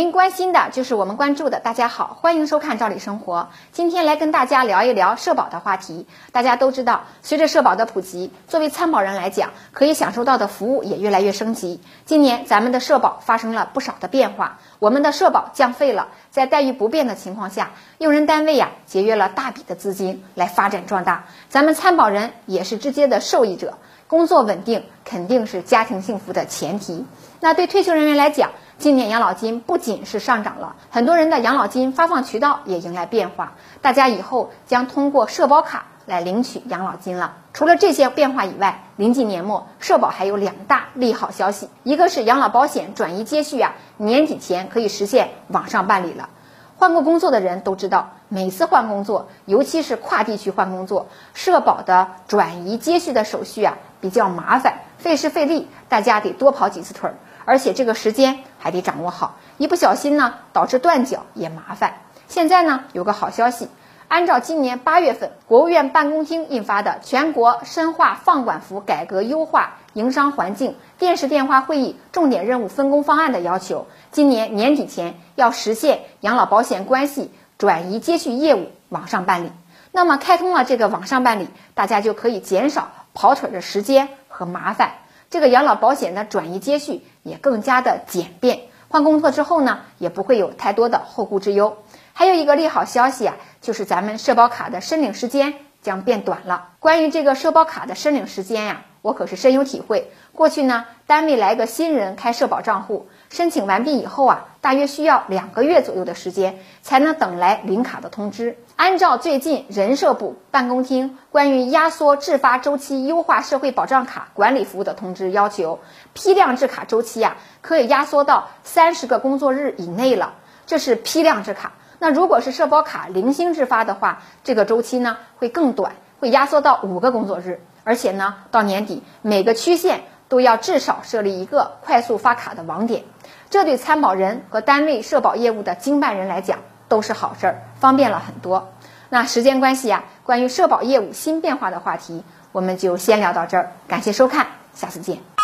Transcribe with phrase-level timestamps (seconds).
[0.00, 1.60] 您关心的就是我们关注的。
[1.60, 3.50] 大家好，欢迎收看《赵理生活》。
[3.70, 6.06] 今天来跟大家聊一聊社保的话题。
[6.32, 11.82] 大家都知道，随着社保的普及，作为参保人来讲，可以享受到的服务也越来越升级。
[12.06, 23.76] 今年咱们的社保发生了不少的变化，我们的社保降费了，在待遇不变的情况下，用人单位呀节约了大笔的资金来发展壮大，咱们参保人也是直接的受益者。
[24.06, 27.04] 工作稳定肯定是家庭幸福的前提。
[27.38, 33.52] 那对退休人员来讲，今年养老金不仅是上涨了，很多人的养老金发放渠道也迎来变化。
[33.82, 37.34] 大家以后将通过社保卡来领取养老金了。
[37.52, 46.30] 除了这些变化以外，临近年末，社保还有两大利好消息：一个是养老保险转移接续啊，年底前可以实现网上办理了。
[46.78, 57.16] 换过工作的人都知道，每次换工作，尤其是跨地区换工作，社保的转移接续的手续啊比较麻烦，费时费力，大家得多跑几次腿儿。
[57.44, 61.94] 而且这个时间还得掌握好，一不小心呢，导致断缴也麻烦。
[62.28, 63.68] 现在呢，有个好消息，
[64.08, 79.50] 按照今年八月份国务院办公厅印发的《全国深化放管服改革优化营商环境电视电话会议重点任务分工方案》的要求，今年年底前要实现养老保险关系转移接续业务网上办理。
[79.92, 84.92] 那么开通了这个网上办理，大家就可以减少跑腿的时间和麻烦。
[85.30, 91.78] 这个养老保险的转移接续也更加的简便，换工作之后呢，也不会有太多的后顾之忧。
[92.12, 96.70] 还有一个利好消息啊，就是咱们社保卡的申领时间将变短了。
[96.80, 98.82] 关于这个社保卡的申领时间呀。
[99.02, 100.10] 我可是深有体会。
[100.34, 108.56] 过去呢，单位来个新人开社保账户，申请完毕以后啊，大约需要两个月左右的时间才能等来领卡的通知。
[108.76, 115.80] 按照最近人社部办公厅关于压缩制发周期优化社会保障卡管理服务的通知要求，
[116.14, 120.34] 批量制卡周期呀，可以压缩到三十个工作日以内了。
[120.66, 121.72] 这是批量制卡。
[121.98, 127.60] 那如果是社保卡零星制发的话，这个周期呢会更短，会压缩到五个工作日。
[127.84, 133.04] 而且呢，到年底每个区县都要至少设立一个快速发卡的网点，
[133.50, 136.58] 这对参保人和单位社保业务的经办人来讲
[136.88, 138.72] 都是好事儿，方便了很多。
[139.08, 143.72] 那时间关系啊，关于社保业务新变化的话题，我们就先聊到这儿。
[143.88, 145.39] 感谢收看，下次见。